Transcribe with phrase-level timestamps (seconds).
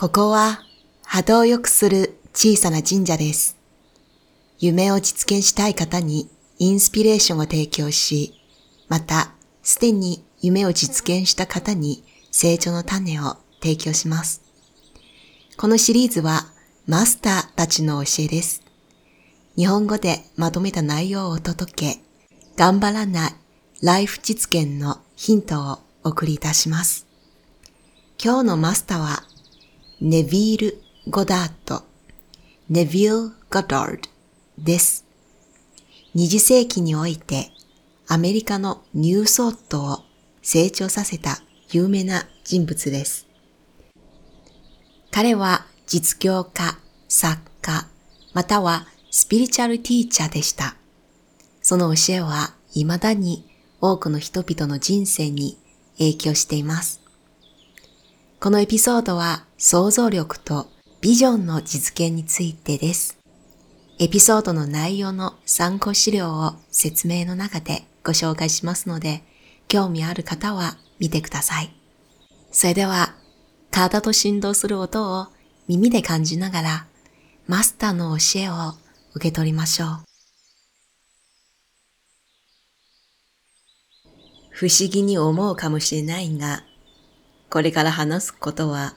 [0.00, 0.62] ここは
[1.04, 3.58] 波動を良くする小さな神社です。
[4.58, 8.32] 夢を実現したい方にインスピレーションを提供し、
[8.88, 14.40] またすでに夢を実現した方に成長の種を提供します。
[15.58, 16.46] このシリーズは
[16.86, 18.62] マスターたちの教えです。
[19.54, 22.00] 日本語でまとめた内容をお届け、
[22.56, 23.32] 頑張らない
[23.82, 27.06] ライフ実現のヒントをお送りいたします。
[28.18, 29.24] 今日のマスターは
[30.02, 31.82] ネビール・ゴダート、
[32.70, 34.08] ネビル・ゴダード
[34.56, 35.04] です。
[36.14, 37.50] 二次世紀において
[38.08, 39.98] アメリカのニューソートを
[40.40, 43.26] 成長させた有名な人物です。
[45.10, 47.86] 彼は実業家、作家、
[48.32, 50.76] またはスピリチュアルティーチャーでした。
[51.60, 53.44] その教えは未だに
[53.82, 55.58] 多くの人々の人生に
[55.98, 57.02] 影響しています。
[58.40, 60.68] このエピソードは想像力と
[61.02, 63.18] ビジョンの実現についてです。
[63.98, 69.22] エピソードの内容の参考資料を説明の中でご紹介しますので、
[69.68, 71.74] 興味ある方は見てください。
[72.50, 73.14] それでは、
[73.70, 75.26] 体と振動する音を
[75.68, 76.86] 耳で感じながら、
[77.46, 78.72] マスターの教えを
[79.14, 79.88] 受け取りましょう。
[84.48, 86.64] 不思議に思うかもしれないが、
[87.50, 88.94] これから話すことは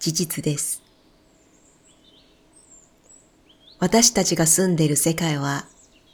[0.00, 0.82] 事実です。
[3.78, 5.66] 私たちが住んでいる世界は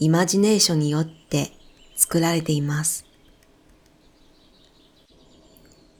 [0.00, 1.52] イマジネーションによって
[1.96, 3.04] 作られています。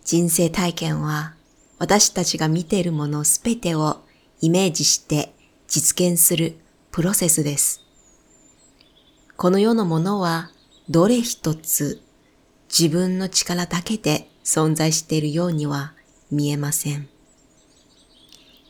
[0.04, 1.34] 人生体験は
[1.78, 4.02] 私たちが見ているものすべてを
[4.40, 5.32] イメージして
[5.68, 6.56] 実現する
[6.90, 7.82] プロセスです。
[9.36, 10.50] この世のものは
[10.88, 12.02] どれ一つ
[12.68, 15.94] 自分の力だけで存在しているようには
[16.30, 17.08] 見えません。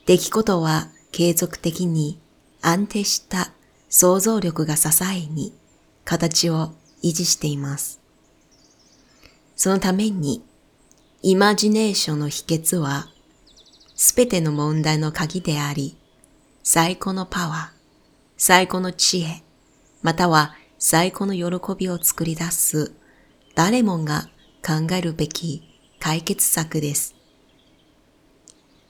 [0.09, 2.19] 出来事は継続的に
[2.63, 3.53] 安定した
[3.91, 5.53] 想像力が支えに
[6.07, 8.01] 形を維持しています。
[9.55, 10.43] そのために、
[11.21, 13.09] イマジネーションの秘訣は、
[13.97, 15.99] すべての問題の鍵であり、
[16.63, 17.69] 最高のパワー、
[18.39, 19.43] 最高の知恵、
[20.01, 22.95] または最高の喜びを作り出す
[23.55, 24.31] 誰もが
[24.67, 25.69] 考えるべき
[26.01, 27.15] 解決策です。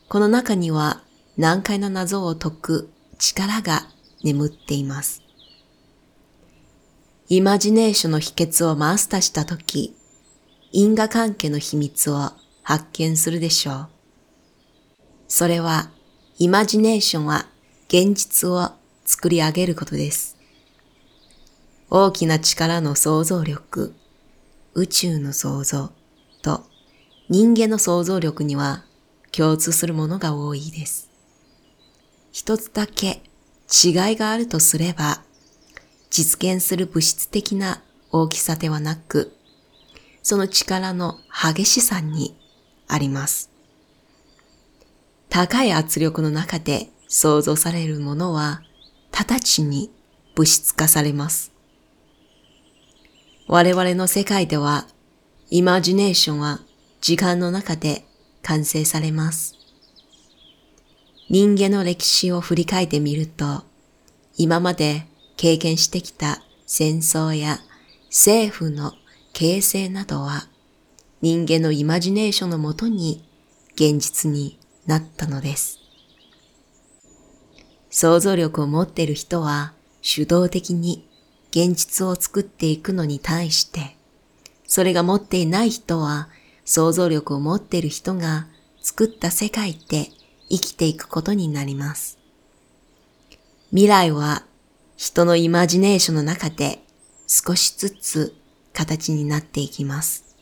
[0.08, 1.02] この中には
[1.38, 3.86] 難解な謎を解く力が
[4.24, 5.22] 眠っています。
[7.28, 9.94] イマジネーションの秘訣をマスターしたとき、
[10.72, 12.32] 因果関係の秘密を
[12.64, 13.88] 発見するでしょう。
[15.28, 15.90] それは、
[16.40, 17.46] イマジネーションは
[17.86, 18.72] 現実を
[19.04, 20.36] 作り上げることです。
[21.88, 23.94] 大きな力の想像力、
[24.74, 25.92] 宇宙の創造
[26.42, 26.64] と
[27.28, 28.84] 人間の想像力には
[29.30, 31.07] 共通するものが多いです。
[32.32, 33.22] 一つだけ
[33.84, 35.22] 違いがあるとすれば、
[36.10, 39.34] 実現する物質的な大きさではなく、
[40.22, 42.36] その力の激しさに
[42.86, 43.50] あります。
[45.28, 48.62] 高い圧力の中で想像されるものは、
[49.12, 49.90] 直ちに
[50.34, 51.52] 物質化されます。
[53.46, 54.86] 我々の世界では、
[55.50, 56.60] イマジネーションは
[57.00, 58.04] 時間の中で
[58.42, 59.57] 完成されます。
[61.30, 63.62] 人間の歴史を振り返ってみると、
[64.38, 65.06] 今まで
[65.36, 67.58] 経験してきた戦争や
[68.06, 68.94] 政府の
[69.34, 70.48] 形成などは
[71.20, 73.28] 人間のイマジネーションのもとに
[73.74, 75.80] 現実になったのです。
[77.90, 81.06] 想像力を持っている人は主導的に
[81.50, 83.98] 現実を作っていくのに対して、
[84.66, 86.28] それが持っていない人は
[86.64, 88.46] 想像力を持っている人が
[88.80, 90.10] 作った世界って
[90.48, 92.18] 生きていくことになります。
[93.70, 94.44] 未来は
[94.96, 96.82] 人のイマジネーションの中で
[97.26, 98.34] 少しずつ
[98.72, 100.36] 形になっていきます。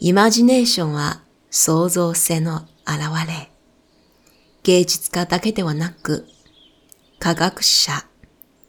[0.00, 3.50] イマジネーションは創造性の現れ。
[4.62, 6.26] 芸術家だけではなく、
[7.18, 8.04] 科学者、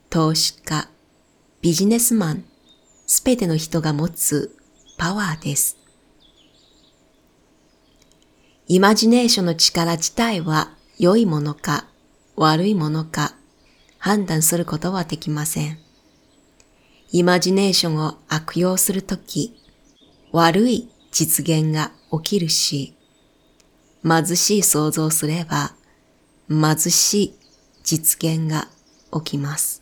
[0.10, 0.90] 投資家、
[1.62, 2.46] ビジネスマン、
[3.06, 4.56] すべての人が持つ
[4.98, 5.79] パワーです。
[8.72, 10.70] イマジネーションの力自体は
[11.00, 11.88] 良いものか
[12.36, 13.34] 悪いものか
[13.98, 15.80] 判断することはできません。
[17.12, 19.60] イマジネーションを悪用するとき、
[20.32, 22.94] 悪い実現が起きるし、
[24.04, 25.74] 貧しい想像すれば、
[26.48, 27.34] 貧しい
[27.84, 28.68] 実現が
[29.12, 29.82] 起きます。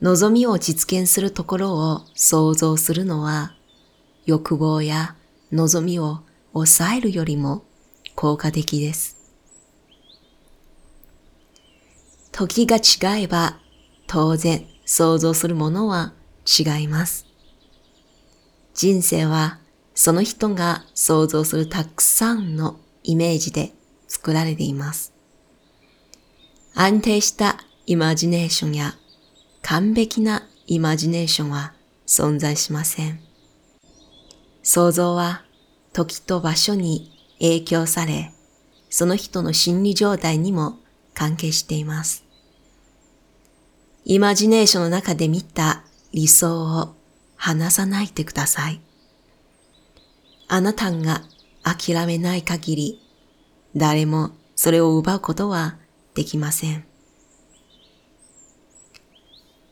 [0.00, 3.54] 望みを実現するところを想像するのは、
[4.24, 5.16] 欲望や
[5.52, 6.20] 望みを
[6.52, 7.64] 抑えるよりも
[8.14, 9.16] 効果的です。
[12.30, 13.58] 時が違えば
[14.06, 16.12] 当然想像するものは
[16.46, 17.26] 違います。
[18.74, 19.58] 人生は
[19.94, 23.72] その人が想像するたくさんのイメージで
[24.08, 25.12] 作られています。
[26.74, 28.94] 安定したイマジネーションや
[29.62, 31.74] 完璧なイマジネーションは
[32.06, 33.20] 存在しません。
[34.62, 35.44] 想像は
[35.92, 38.32] 時と場所に影響され、
[38.88, 40.78] その人の心理状態にも
[41.14, 42.24] 関係しています。
[44.04, 46.94] イマジネーションの中で見た理想を
[47.36, 48.80] 話さないでください。
[50.48, 51.22] あなたが
[51.62, 53.00] 諦めない限り、
[53.76, 55.76] 誰もそれを奪うことは
[56.14, 56.84] できません。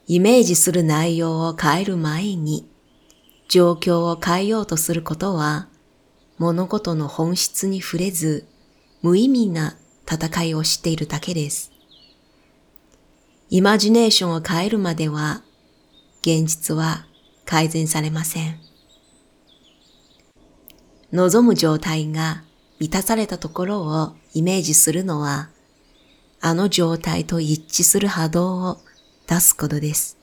[0.07, 2.69] イメージする内容を変える前に、
[3.49, 5.69] 状況を変えようとすることは、
[6.41, 8.47] 物事の本質に触れず、
[9.03, 9.77] 無意味な
[10.11, 11.71] 戦いをしているだけです。
[13.51, 15.43] イマジネーションを変えるまでは、
[16.23, 17.05] 現実は
[17.45, 18.59] 改善されません。
[21.13, 22.43] 望む状態が
[22.79, 25.51] 満たされたところをイメージするのは、
[26.41, 28.79] あの状態と一致する波動を
[29.27, 30.17] 出すことです。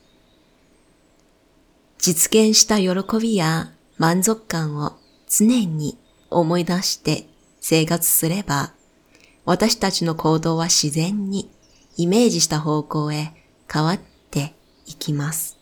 [1.99, 4.97] 実現した喜びや満足感を
[5.29, 5.99] 常に
[6.29, 7.27] 思い出して
[7.59, 8.73] 生活すれば、
[9.45, 11.49] 私たちの行動は自然に
[11.95, 13.33] イメージした方向へ
[13.71, 14.53] 変わって
[14.85, 15.57] いきます。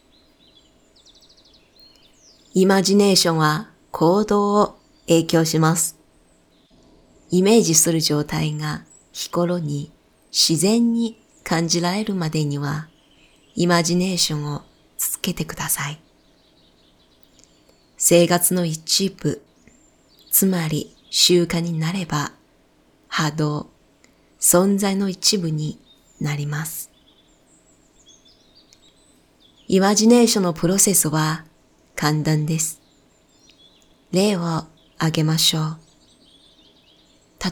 [2.53, 5.97] イマジネーションは行動を影響します。
[7.29, 9.91] イメージする状態が日頃に
[10.31, 12.89] 自然に感じられるまでには、
[13.55, 14.63] イマジネーションを
[14.97, 15.99] 続けてください。
[17.97, 19.41] 生活の一部、
[20.35, 22.33] つまり習慣になれば、
[23.07, 23.69] 波動、
[24.37, 25.79] 存在の一部に
[26.19, 26.91] なります。
[29.69, 31.45] イマジネーションのプロセスは
[31.95, 32.81] 簡単です。
[34.11, 34.65] 例を
[34.97, 35.79] 挙げましょう。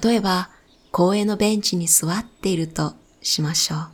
[0.05, 0.49] 例えば、
[0.91, 3.87] 公園のベンチに座っているとしましょう。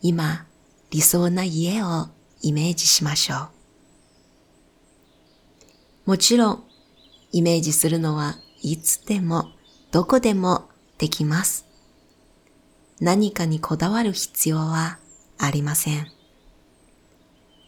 [0.00, 0.46] 今、
[0.88, 2.08] 理想な家を
[2.40, 3.50] イメージしましょ
[6.06, 6.10] う。
[6.12, 6.69] もちろん、
[7.32, 9.50] イメージするのはいつでも、
[9.90, 10.68] どこでも
[10.98, 11.66] できます。
[13.00, 14.98] 何かにこだわる必要は
[15.38, 16.06] ありません。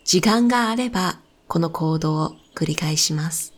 [0.05, 3.55] 時間があればこの行動を繰り返します。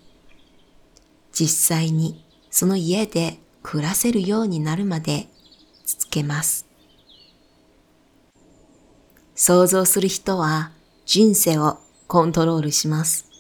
[1.33, 5.29] 実際にその家で暮らせるようになるまで
[5.85, 6.67] 続けます。
[9.35, 10.71] 想像する人は
[11.07, 13.34] 人生をコントロールします。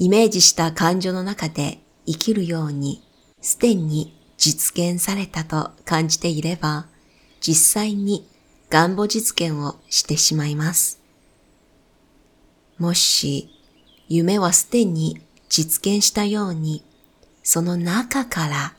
[0.00, 3.00] イメージした感情の中で生きるように
[3.40, 6.86] すでに実現されたと感じていれば
[7.40, 8.26] 実際に
[8.68, 11.00] 願望実現をしてしまいます。
[12.78, 13.50] もし
[14.08, 16.84] 夢はすでに実現したように、
[17.42, 18.74] その中から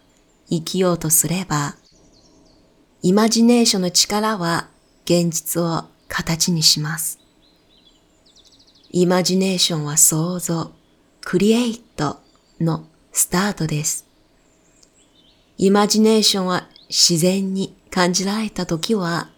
[0.50, 1.76] 生きようとすれば、
[3.02, 4.68] イマジネーションの力は
[5.06, 7.20] 現実を形にします。
[8.90, 10.72] イマジネーションは想像、
[11.24, 12.20] クリエイト
[12.60, 14.08] のスタートです。
[15.58, 19.30] イマジネーションは自然に感じられたときは、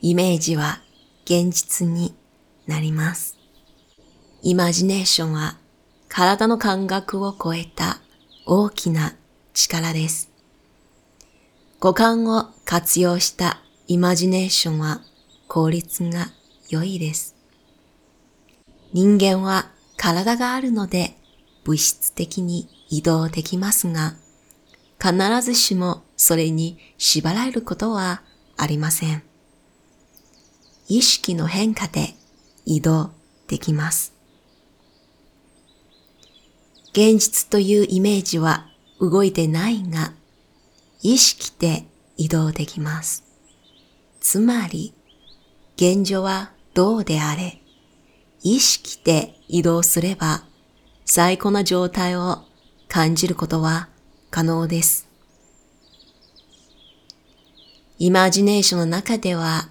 [0.00, 0.80] イメージは
[1.24, 2.14] 現実に
[2.66, 3.36] なります。
[4.42, 5.58] イマジネーションは
[6.08, 7.98] 体の感覚を超えた
[8.46, 9.14] 大きな
[9.52, 10.30] 力です。
[11.80, 15.02] 五感を活用したイマジネーションは
[15.48, 16.28] 効率が
[16.70, 17.34] 良いです。
[18.92, 19.75] 人間は
[20.06, 21.18] 体があるので
[21.64, 24.14] 物質的に移動できますが、
[25.02, 28.22] 必ずしもそれに縛られることは
[28.56, 29.24] ありません。
[30.86, 32.14] 意識の変化で
[32.64, 33.10] 移動
[33.48, 34.14] できます。
[36.92, 38.68] 現実というイメージは
[39.00, 40.12] 動いてないが、
[41.02, 41.84] 意識で
[42.16, 43.24] 移動できます。
[44.20, 44.94] つまり、
[45.74, 47.60] 現状はどうであれ、
[48.44, 50.44] 意識で移動すれば、
[51.04, 52.44] 最高な状態を
[52.88, 53.88] 感じることは
[54.30, 55.08] 可能です。
[57.98, 59.68] イマジネーションの中では、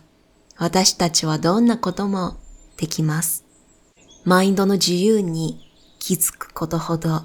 [0.58, 2.38] 私たちはどんなことも
[2.78, 3.44] できます。
[4.24, 7.24] マインドの自由に気づくことほど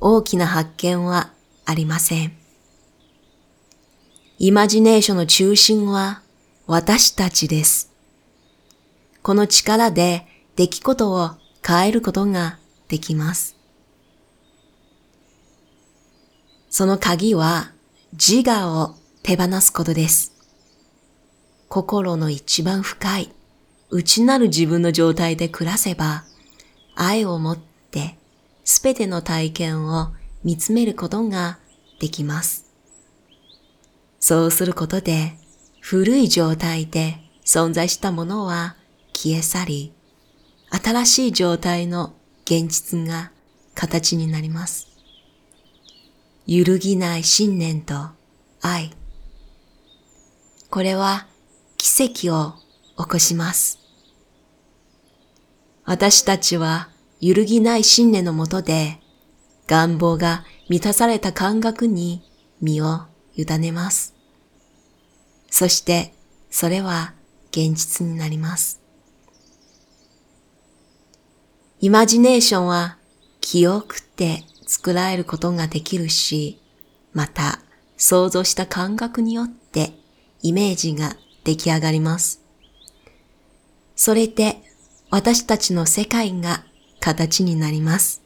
[0.00, 1.32] 大きな発見は
[1.64, 2.36] ありません。
[4.38, 6.22] イマジネーションの中心は
[6.66, 7.90] 私たちです。
[9.22, 11.30] この力で出来事を
[11.66, 12.58] 変えることが
[12.88, 13.56] できます。
[16.70, 17.72] その鍵は
[18.12, 20.32] 自我を手放すことです。
[21.68, 23.32] 心の一番深い
[23.90, 26.24] 内なる自分の状態で暮らせば、
[26.94, 28.16] 愛を持って
[28.64, 30.12] すべての体験を
[30.44, 31.58] 見つめることが
[32.00, 32.66] できます。
[34.20, 35.38] そうすることで、
[35.80, 38.76] 古い状態で存在したものは
[39.12, 39.92] 消え去り、
[40.82, 42.14] 新しい状態の
[42.44, 43.32] 現実が
[43.74, 44.88] 形になります。
[46.46, 47.94] 揺るぎない信念と
[48.60, 48.92] 愛。
[50.70, 51.26] これは
[51.76, 52.54] 奇跡を
[52.98, 53.78] 起こします。
[55.84, 56.88] 私たちは
[57.20, 59.00] 揺るぎない信念のもとで
[59.66, 62.22] 願望が満たされた感覚に
[62.60, 64.14] 身を委ねます。
[65.50, 66.12] そして
[66.50, 67.14] それは
[67.50, 68.85] 現実になります。
[71.86, 72.96] イマジネーションは
[73.40, 76.60] 記憶って作られることができるし、
[77.12, 77.60] また
[77.96, 79.92] 想像した感覚によって
[80.42, 81.14] イメージが
[81.44, 82.42] 出来上がります。
[83.94, 84.64] それで
[85.10, 86.64] 私たちの世界が
[86.98, 88.20] 形になります。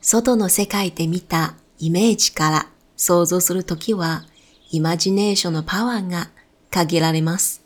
[0.00, 4.24] 外の世界で見たイメージから想像するときは、
[4.70, 6.30] イマジネーションのパワーが
[6.70, 7.62] 限られます。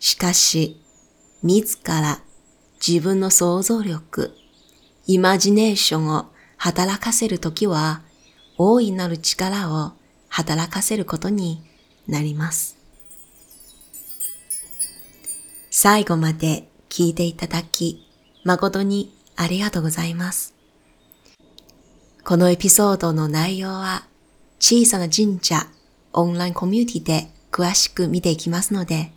[0.00, 0.82] しかし、
[1.44, 2.20] 自ら
[2.86, 4.34] 自分の想像力、
[5.06, 8.02] イマジネーションを働かせるときは、
[8.56, 9.92] 大いなる力を
[10.28, 11.62] 働かせることに
[12.06, 12.76] なります。
[15.70, 18.06] 最後まで聞いていただき、
[18.44, 20.54] 誠にありがとうございます。
[22.24, 24.04] このエピソードの内容は、
[24.60, 25.68] 小さな神社
[26.12, 29.12] オンラインコミュニティで詳しく見ていきますので、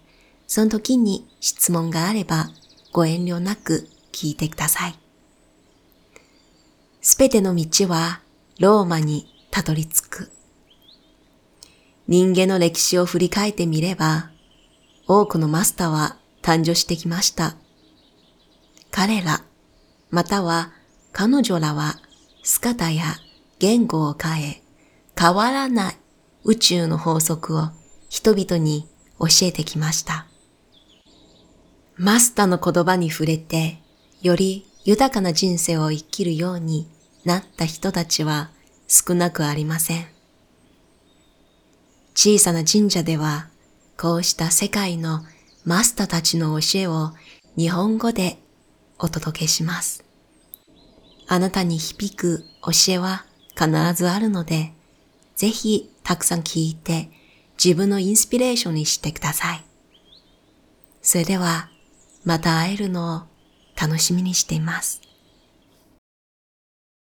[0.47, 2.49] その時に質問があれば
[2.91, 4.95] ご遠慮なく聞いてください。
[7.01, 8.21] すべての道は
[8.59, 10.31] ローマにたどり着く。
[12.07, 14.31] 人間の歴史を振り返ってみれば、
[15.07, 17.55] 多くのマスターは誕生してきました。
[18.91, 19.43] 彼ら、
[20.09, 20.71] または
[21.13, 21.95] 彼女らは
[22.43, 23.03] 姿や
[23.59, 24.63] 言語を変え、
[25.17, 25.95] 変わらない
[26.43, 27.69] 宇宙の法則を
[28.09, 28.87] 人々に
[29.19, 30.27] 教えてきました。
[32.03, 33.77] マスターの言葉に触れて、
[34.23, 36.89] より豊かな人生を生きるように
[37.25, 38.49] なった人たちは
[38.87, 40.07] 少なくありません。
[42.15, 43.49] 小さな神社では、
[43.99, 45.21] こうした世界の
[45.63, 47.11] マスターたちの教えを
[47.55, 48.39] 日本語で
[48.97, 50.03] お届けします。
[51.27, 54.73] あなたに響く教えは必ずあるので、
[55.35, 57.11] ぜひたくさん聞いて
[57.63, 59.63] 自分のインスピレーションにしてください。
[61.03, 61.70] それでは
[62.23, 63.21] また会えるのを
[63.79, 65.01] 楽しみにしています。